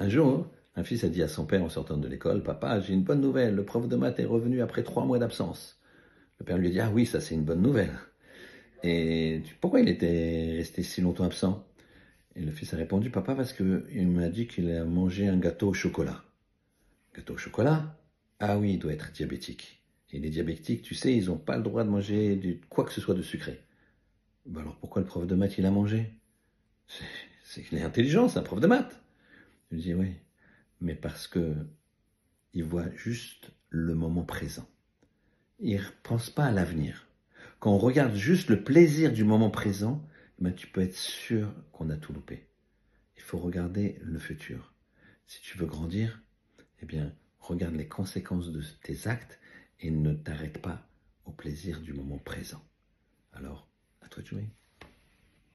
Un 0.00 0.08
jour, 0.08 0.46
un 0.76 0.84
fils 0.84 1.02
a 1.02 1.08
dit 1.08 1.22
à 1.22 1.28
son 1.28 1.44
père 1.44 1.64
en 1.64 1.68
sortant 1.68 1.96
de 1.96 2.06
l'école, 2.06 2.44
Papa, 2.44 2.78
j'ai 2.78 2.94
une 2.94 3.02
bonne 3.02 3.20
nouvelle, 3.20 3.56
le 3.56 3.64
prof 3.64 3.88
de 3.88 3.96
maths 3.96 4.20
est 4.20 4.24
revenu 4.24 4.62
après 4.62 4.84
trois 4.84 5.04
mois 5.04 5.18
d'absence. 5.18 5.80
Le 6.38 6.44
père 6.44 6.56
lui 6.56 6.68
a 6.68 6.70
dit, 6.70 6.80
Ah 6.80 6.90
oui, 6.92 7.04
ça 7.04 7.20
c'est 7.20 7.34
une 7.34 7.42
bonne 7.42 7.60
nouvelle. 7.60 7.98
Et 8.84 9.42
pourquoi 9.60 9.80
il 9.80 9.88
était 9.88 10.54
resté 10.56 10.84
si 10.84 11.00
longtemps 11.00 11.24
absent? 11.24 11.66
Et 12.36 12.42
le 12.42 12.52
fils 12.52 12.72
a 12.74 12.76
répondu, 12.76 13.10
Papa, 13.10 13.34
parce 13.34 13.52
qu'il 13.52 14.08
m'a 14.08 14.28
dit 14.28 14.46
qu'il 14.46 14.70
a 14.70 14.84
mangé 14.84 15.26
un 15.26 15.36
gâteau 15.36 15.70
au 15.70 15.74
chocolat. 15.74 16.22
Gâteau 17.16 17.34
au 17.34 17.38
chocolat? 17.38 17.98
Ah 18.38 18.56
oui, 18.56 18.74
il 18.74 18.78
doit 18.78 18.92
être 18.92 19.10
diabétique. 19.10 19.82
Et 20.12 20.20
les 20.20 20.30
diabétiques, 20.30 20.82
tu 20.82 20.94
sais, 20.94 21.12
ils 21.12 21.26
n'ont 21.26 21.38
pas 21.38 21.56
le 21.56 21.64
droit 21.64 21.82
de 21.82 21.90
manger 21.90 22.60
quoi 22.68 22.84
que 22.84 22.92
ce 22.92 23.00
soit 23.00 23.14
de 23.14 23.22
sucré. 23.22 23.60
Ben 24.46 24.60
alors 24.60 24.76
pourquoi 24.76 25.02
le 25.02 25.08
prof 25.08 25.26
de 25.26 25.34
maths 25.34 25.58
il 25.58 25.66
a 25.66 25.72
mangé? 25.72 26.12
C'est 27.42 27.62
qu'il 27.62 27.78
est 27.78 27.82
intelligent, 27.82 28.28
c'est 28.28 28.38
un 28.38 28.42
prof 28.42 28.60
de 28.60 28.68
maths. 28.68 29.02
Je 29.70 29.76
dis 29.76 29.94
oui, 29.94 30.14
mais 30.80 30.94
parce 30.94 31.28
que 31.28 31.54
il 32.54 32.64
voit 32.64 32.90
juste 32.96 33.50
le 33.68 33.94
moment 33.94 34.24
présent. 34.24 34.68
Il 35.58 35.76
ne 35.76 35.82
pense 36.02 36.30
pas 36.30 36.46
à 36.46 36.50
l'avenir. 36.50 37.06
Quand 37.60 37.72
on 37.72 37.78
regarde 37.78 38.14
juste 38.14 38.48
le 38.48 38.64
plaisir 38.64 39.12
du 39.12 39.24
moment 39.24 39.50
présent, 39.50 40.06
ben 40.38 40.54
tu 40.54 40.68
peux 40.68 40.80
être 40.80 40.96
sûr 40.96 41.52
qu'on 41.72 41.90
a 41.90 41.96
tout 41.96 42.12
loupé. 42.12 42.46
Il 43.16 43.22
faut 43.22 43.38
regarder 43.38 43.98
le 44.02 44.18
futur. 44.18 44.72
Si 45.26 45.42
tu 45.42 45.58
veux 45.58 45.66
grandir, 45.66 46.22
eh 46.80 46.86
bien, 46.86 47.12
regarde 47.40 47.74
les 47.74 47.88
conséquences 47.88 48.50
de 48.50 48.62
tes 48.82 49.08
actes 49.08 49.38
et 49.80 49.90
ne 49.90 50.14
t'arrête 50.14 50.62
pas 50.62 50.88
au 51.24 51.32
plaisir 51.32 51.80
du 51.80 51.92
moment 51.92 52.18
présent. 52.18 52.64
Alors, 53.32 53.68
à 54.00 54.08
toi 54.08 54.22
de 54.22 54.28
jouer. 54.28 54.48